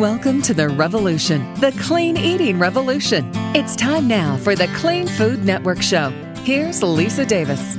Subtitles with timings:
[0.00, 3.30] Welcome to the revolution, the clean eating revolution.
[3.54, 6.10] It's time now for the Clean Food Network Show.
[6.42, 7.78] Here's Lisa Davis.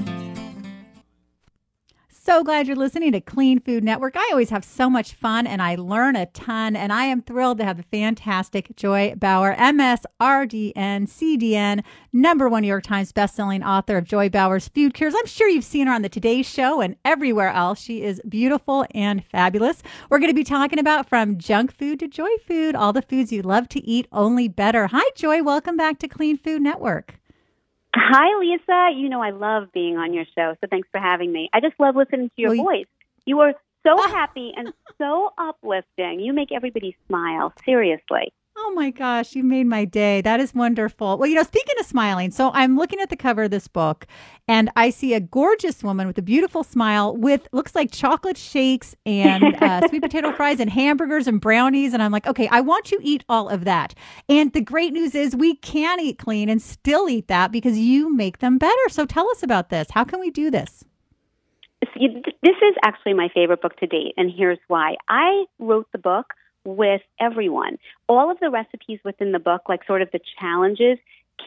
[2.25, 4.15] So glad you're listening to Clean Food Network.
[4.15, 6.73] I always have so much fun and I learn a ton.
[6.73, 11.83] And I am thrilled to have the fantastic Joy Bauer, MSRDN, CDN,
[12.13, 15.13] number one New York Times bestselling author of Joy Bauer's Food Cures.
[15.13, 17.81] I'm sure you've seen her on the Today Show and everywhere else.
[17.81, 19.83] She is beautiful and fabulous.
[20.09, 23.33] We're going to be talking about from junk food to joy food, all the foods
[23.33, 24.87] you love to eat, only better.
[24.87, 25.43] Hi, Joy.
[25.43, 27.19] Welcome back to Clean Food Network.
[27.95, 28.89] Hi, Lisa.
[28.97, 31.49] You know I love being on your show, so thanks for having me.
[31.53, 32.87] I just love listening to your well, voice.
[33.25, 33.53] You are
[33.85, 36.19] so happy and so uplifting.
[36.19, 37.53] You make everybody smile.
[37.65, 38.33] Seriously.
[38.55, 40.21] Oh my gosh, you made my day.
[40.21, 41.17] That is wonderful.
[41.17, 44.05] Well, you know, speaking of smiling, so I'm looking at the cover of this book
[44.47, 48.95] and I see a gorgeous woman with a beautiful smile with looks like chocolate shakes
[49.07, 51.93] and uh, sweet potato fries and hamburgers and brownies.
[51.93, 53.95] And I'm like, okay, I want to eat all of that.
[54.29, 58.13] And the great news is we can eat clean and still eat that because you
[58.15, 58.89] make them better.
[58.89, 59.87] So tell us about this.
[59.89, 60.83] How can we do this?
[61.81, 64.95] This is actually my favorite book to date, and here's why.
[65.09, 66.33] I wrote the book
[66.65, 67.77] with everyone.
[68.07, 70.97] All of the recipes within the book, like sort of the challenges,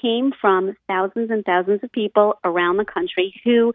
[0.03, 3.73] came from thousands and thousands of people around the country who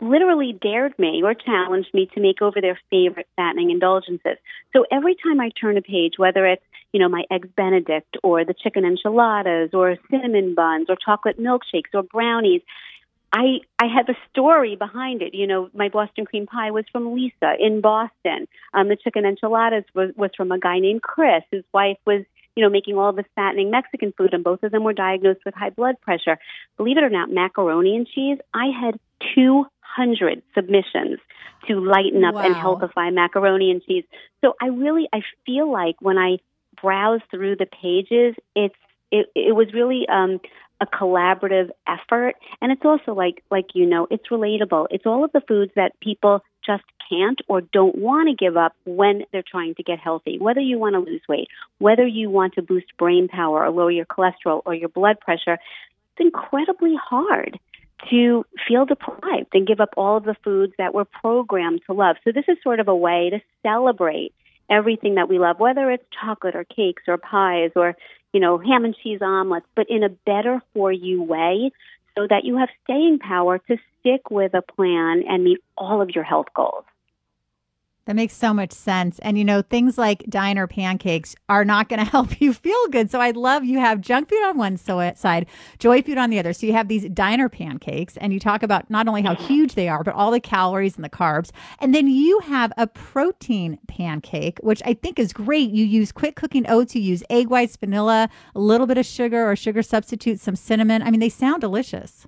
[0.00, 4.36] literally dared me or challenged me to make over their favorite fattening indulgences.
[4.74, 6.62] So every time I turn a page, whether it's
[6.92, 11.94] you know my eggs Benedict or the chicken enchiladas or cinnamon buns or chocolate milkshakes
[11.94, 12.62] or brownies,
[13.32, 15.34] I I have a story behind it.
[15.34, 18.48] You know, my Boston cream pie was from Lisa in Boston.
[18.72, 21.42] Um, the chicken enchiladas was was from a guy named Chris.
[21.50, 22.24] His wife was
[22.54, 25.54] you know making all this fattening Mexican food, and both of them were diagnosed with
[25.54, 26.38] high blood pressure.
[26.76, 28.38] Believe it or not, macaroni and cheese.
[28.54, 28.98] I had
[29.34, 31.18] two hundred submissions
[31.68, 32.42] to lighten up wow.
[32.42, 34.04] and healthify macaroni and cheese.
[34.42, 36.38] So I really I feel like when I
[36.80, 38.74] browse through the pages, it's
[39.10, 40.40] it, it was really um,
[40.80, 42.34] a collaborative effort.
[42.60, 44.86] And it's also like like you know it's relatable.
[44.90, 48.74] It's all of the foods that people just can't or don't want to give up
[48.84, 50.38] when they're trying to get healthy.
[50.38, 51.48] Whether you want to lose weight
[51.78, 55.58] whether you want to boost brain power or lower your cholesterol or your blood pressure
[56.16, 57.58] it's incredibly hard
[58.10, 62.16] to feel deprived and give up all of the foods that we're programmed to love.
[62.24, 64.34] So this is sort of a way to celebrate
[64.68, 67.96] everything that we love, whether it's chocolate or cakes or pies or
[68.36, 71.70] you know, ham and cheese omelets, but in a better for you way
[72.14, 76.10] so that you have staying power to stick with a plan and meet all of
[76.10, 76.84] your health goals.
[78.06, 79.18] That makes so much sense.
[79.18, 83.10] And you know, things like diner pancakes are not going to help you feel good.
[83.10, 85.46] So I love you have junk food on one side,
[85.78, 86.52] joy food on the other.
[86.52, 89.88] So you have these diner pancakes and you talk about not only how huge they
[89.88, 91.50] are, but all the calories and the carbs.
[91.80, 95.70] And then you have a protein pancake, which I think is great.
[95.70, 99.50] You use quick cooking oats, you use egg whites, vanilla, a little bit of sugar
[99.50, 101.02] or sugar substitute, some cinnamon.
[101.02, 102.26] I mean, they sound delicious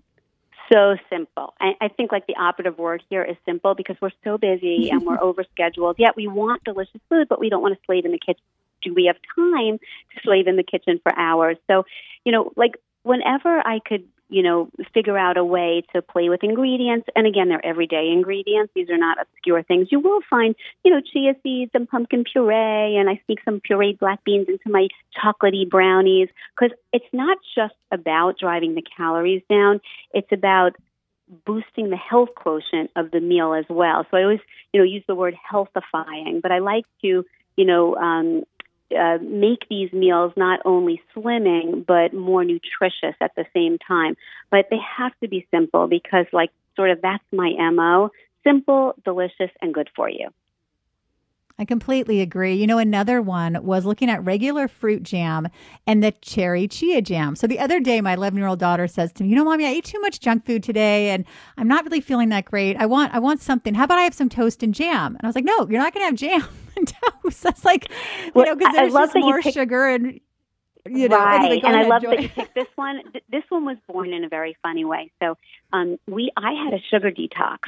[0.72, 1.54] so simple.
[1.60, 5.04] I, I think like the operative word here is simple because we're so busy and
[5.04, 5.94] we're overscheduled.
[5.98, 8.42] Yet we want delicious food, but we don't want to slave in the kitchen.
[8.82, 11.56] Do we have time to slave in the kitchen for hours?
[11.68, 11.84] So,
[12.24, 16.44] you know, like whenever I could you know, figure out a way to play with
[16.44, 17.08] ingredients.
[17.16, 18.72] And again, they're everyday ingredients.
[18.74, 19.88] These are not obscure things.
[19.90, 23.98] You will find, you know, chia seeds and pumpkin puree, and I sneak some pureed
[23.98, 29.80] black beans into my chocolatey brownies because it's not just about driving the calories down.
[30.12, 30.72] It's about
[31.46, 34.06] boosting the health quotient of the meal as well.
[34.10, 34.40] So I always,
[34.72, 37.24] you know, use the word healthifying, but I like to,
[37.56, 38.44] you know, um,
[38.96, 44.16] uh, make these meals not only slimming but more nutritious at the same time.
[44.50, 48.10] But they have to be simple because, like, sort of that's my mo:
[48.44, 50.28] simple, delicious, and good for you.
[51.60, 52.54] I completely agree.
[52.54, 55.48] You know, another one was looking at regular fruit jam
[55.88, 57.34] and the cherry chia jam.
[57.34, 59.66] So the other day, my 11 year old daughter says to me, "You know, mommy,
[59.66, 61.24] I ate too much junk food today, and
[61.56, 62.76] I'm not really feeling that great.
[62.76, 63.74] I want, I want something.
[63.74, 65.92] How about I have some toast and jam?" And I was like, "No, you're not
[65.92, 66.48] going to have jam
[66.92, 67.42] toast.
[67.42, 67.90] That's like,
[68.34, 70.20] you know, because there's just more pick- sugar and."
[70.90, 73.02] You know, right, anyway, and I love that you picked this one.
[73.30, 75.10] This one was born in a very funny way.
[75.20, 75.36] So,
[75.70, 77.58] um, we I had a sugar detox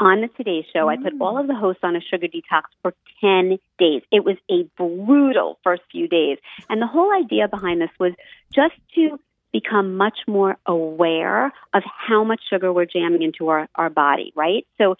[0.00, 0.86] on the Today Show.
[0.86, 0.98] Mm.
[0.98, 1.40] I put all mm.
[1.40, 4.02] of the hosts on a sugar detox for 10 days.
[4.10, 6.38] It was a brutal first few days.
[6.68, 8.12] And the whole idea behind this was
[8.54, 9.18] just to
[9.52, 14.66] become much more aware of how much sugar we're jamming into our, our body, right?
[14.76, 14.96] So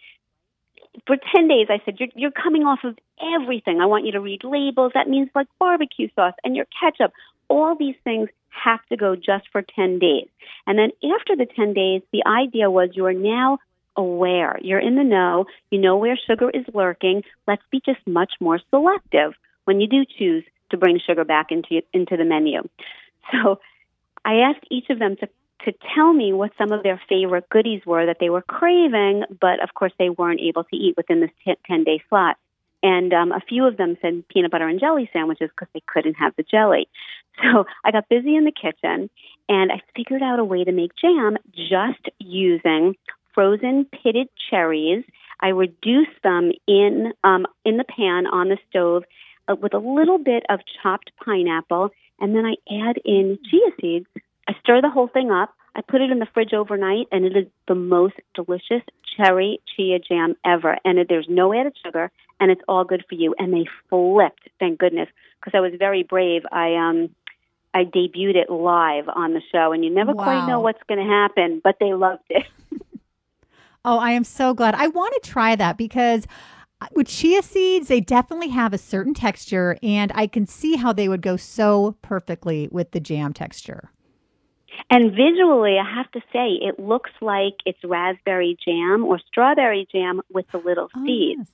[1.06, 2.96] for 10 days, I said, you're, you're coming off of
[3.34, 3.80] everything.
[3.80, 4.92] I want you to read labels.
[4.94, 7.12] That means like barbecue sauce and your ketchup.
[7.48, 10.28] All these things have to go just for 10 days.
[10.66, 13.58] And then after the 10 days, the idea was you are now
[13.96, 14.58] aware.
[14.62, 15.46] You're in the know.
[15.70, 17.22] You know where sugar is lurking.
[17.46, 19.32] Let's be just much more selective
[19.64, 22.68] when you do choose to bring sugar back into into the menu.
[23.32, 23.58] So
[24.24, 25.28] I asked each of them to
[25.66, 29.62] to tell me what some of their favorite goodies were that they were craving, but
[29.62, 32.36] of course they weren't able to eat within this 10 day slot.
[32.82, 36.14] And um, a few of them said peanut butter and jelly sandwiches because they couldn't
[36.14, 36.88] have the jelly.
[37.42, 39.10] So I got busy in the kitchen
[39.46, 42.96] and I figured out a way to make jam just using
[43.34, 45.04] frozen pitted cherries.
[45.40, 49.04] I reduced them in um, in the pan on the stove
[49.48, 52.54] uh, with a little bit of chopped pineapple, and then I
[52.88, 54.06] add in chia seeds.
[54.48, 55.54] I stir the whole thing up.
[55.74, 58.82] I put it in the fridge overnight, and it is the most delicious
[59.16, 60.78] cherry chia jam ever.
[60.84, 62.10] And it, there's no added sugar,
[62.40, 63.34] and it's all good for you.
[63.38, 65.08] And they flipped, thank goodness,
[65.38, 66.42] because I was very brave.
[66.50, 67.10] I um
[67.74, 70.24] I debuted it live on the show, and you never wow.
[70.24, 72.46] quite know what's going to happen, but they loved it.
[73.84, 74.74] oh, I am so glad.
[74.74, 76.26] I want to try that because
[76.94, 81.06] with chia seeds, they definitely have a certain texture, and I can see how they
[81.06, 83.90] would go so perfectly with the jam texture.
[84.88, 90.20] And visually, I have to say, it looks like it's raspberry jam or strawberry jam
[90.32, 91.40] with the little oh, seeds.
[91.40, 91.48] Yes.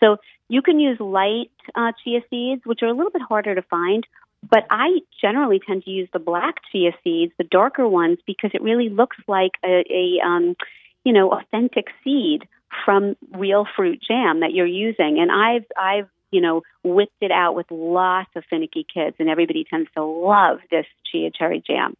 [0.00, 0.16] So
[0.48, 4.06] you can use light uh, chia seeds, which are a little bit harder to find.
[4.48, 8.62] But I generally tend to use the black chia seeds, the darker ones, because it
[8.62, 10.56] really looks like a, a um,
[11.04, 12.46] you know, authentic seed
[12.84, 15.18] from real fruit jam that you're using.
[15.18, 19.64] And I've I've you know whipped it out with lots of finicky kids, and everybody
[19.68, 21.96] tends to love this chia cherry jam.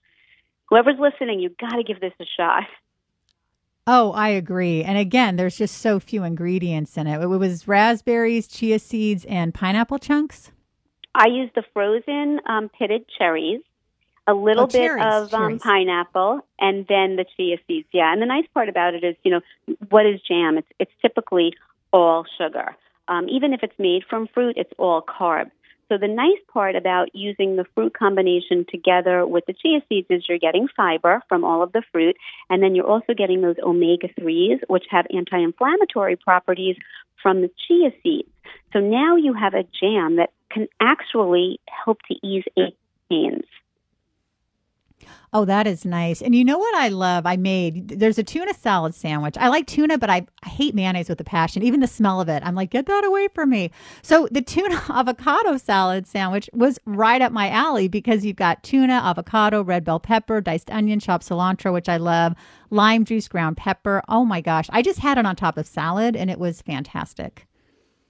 [0.69, 2.65] Whoever's listening, you've got to give this a shot.
[3.87, 4.83] Oh, I agree.
[4.83, 7.23] And again, there's just so few ingredients in it.
[7.23, 10.51] It was raspberries, chia seeds, and pineapple chunks.
[11.15, 13.63] I used the frozen um, pitted cherries,
[14.27, 17.87] a little oh, bit of um, pineapple, and then the chia seeds.
[17.93, 19.41] Yeah, and the nice part about it is, you know,
[19.89, 20.59] what is jam?
[20.59, 21.55] It's it's typically
[21.93, 22.77] all sugar.
[23.09, 25.53] Um, even if it's made from fruit, it's all carbs.
[25.89, 30.25] So the nice part about using the fruit combination together with the chia seeds is
[30.29, 32.17] you're getting fiber from all of the fruit,
[32.51, 36.77] and then you're also getting those omega 3s, which have anti inflammatory properties
[37.23, 38.29] from the chia seeds.
[38.73, 42.77] So now you have a jam that can actually help to ease ache
[43.09, 43.45] pains.
[45.33, 46.23] Oh, that is nice.
[46.23, 47.27] And you know what I love?
[47.27, 49.37] I made there's a tuna salad sandwich.
[49.39, 51.63] I like tuna, but I, I hate mayonnaise with a passion.
[51.63, 53.71] Even the smell of it, I'm like, get that away from me.
[54.03, 58.95] So the tuna avocado salad sandwich was right up my alley because you've got tuna,
[58.95, 62.35] avocado, red bell pepper, diced onion, chopped cilantro, which I love,
[62.71, 64.03] lime juice, ground pepper.
[64.09, 64.69] Oh my gosh.
[64.71, 67.47] I just had it on top of salad and it was fantastic.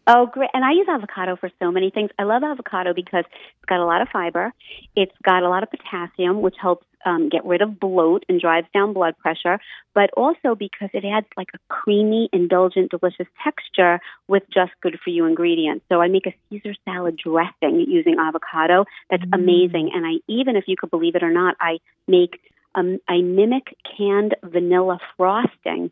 [0.09, 0.51] Oh, great.
[0.55, 2.11] And I use avocado for so many things.
[2.19, 4.53] I love avocado because it's got a lot of fiber.
[4.95, 8.69] It's got a lot of potassium, which helps um, get rid of bloat and drives
[8.73, 9.59] down blood pressure,
[9.95, 15.11] but also because it adds like a creamy, indulgent, delicious texture with just good for
[15.11, 15.85] you ingredients.
[15.89, 19.35] So I make a Caesar salad dressing using avocado that's Mm.
[19.35, 19.91] amazing.
[19.93, 22.41] And I even, if you could believe it or not, I make
[22.77, 25.91] um, I mimic canned vanilla frosting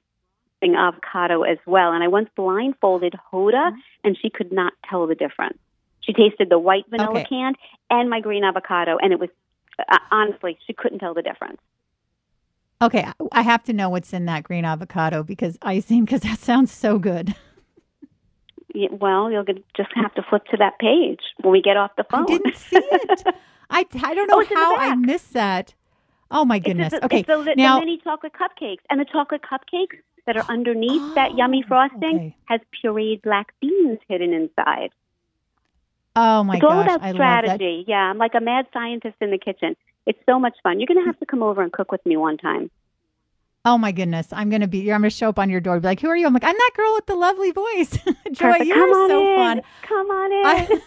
[0.64, 1.93] using avocado as well.
[1.93, 3.70] And I once blindfolded Hoda,
[4.02, 5.58] and she could not tell the difference.
[6.00, 7.26] She tasted the white vanilla Okay.
[7.28, 7.55] can
[7.90, 9.31] and my green avocado, and it was
[9.78, 11.58] uh, honestly she couldn't tell the difference.
[12.82, 16.72] Okay, I have to know what's in that green avocado because icing because that sounds
[16.72, 17.34] so good.
[18.76, 19.44] Yeah, Well, you'll
[19.76, 22.24] just have to flip to that page when we get off the phone.
[22.24, 23.24] I didn't see it.
[23.70, 25.74] I, I don't know Oh, it's how I missed that.
[26.29, 26.91] Oh my It's goodness.
[26.91, 30.44] the, okay, it's the, the now mini chocolate cupcakes, and the chocolate cupcakes that are
[30.48, 32.36] underneath that oh, yummy Oh, frosting okay.
[32.46, 34.90] has pureed black beans hidden inside.
[36.16, 37.44] oh my it's all gosh, about I love that.
[37.44, 37.84] strategy.
[37.86, 39.76] Yeah, I'm like a mad scientist in the kitchen.
[40.06, 40.81] It's so much fun.
[40.81, 42.70] You're going to have to come over and cook with me one time.
[43.67, 44.93] Oh my goodness, I'm gonna be.
[44.93, 45.75] I'm gonna show up on your door.
[45.75, 46.27] and Be like, who are you?
[46.27, 47.97] I'm like, I'm that girl with the lovely voice.
[48.33, 49.37] Joy, you're Come on so in.
[49.37, 49.63] fun.
[49.83, 50.83] Come on in.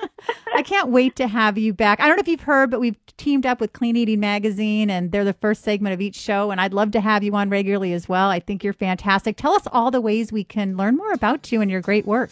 [0.00, 0.08] I,
[0.58, 1.98] I can't wait to have you back.
[2.00, 5.10] I don't know if you've heard, but we've teamed up with Clean Eating Magazine, and
[5.10, 6.52] they're the first segment of each show.
[6.52, 8.28] And I'd love to have you on regularly as well.
[8.30, 9.36] I think you're fantastic.
[9.36, 12.30] Tell us all the ways we can learn more about you and your great work.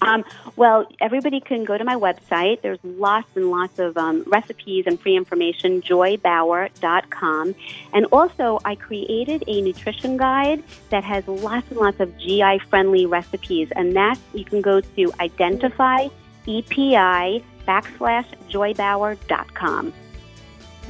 [0.00, 0.24] Um,
[0.56, 2.62] well, everybody can go to my website.
[2.62, 7.54] There's lots and lots of um, recipes and free information, joybauer.com.
[7.92, 13.06] And also, I created a nutrition guide that has lots and lots of GI friendly
[13.06, 13.68] recipes.
[13.74, 16.08] And that you can go to identify
[16.46, 19.92] EPI backslash joybauer.com.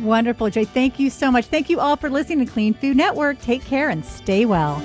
[0.01, 0.65] Wonderful, Joy.
[0.65, 1.47] Thank you so much.
[1.47, 3.41] Thank you all for listening to Clean Food Network.
[3.41, 4.81] Take care and stay well.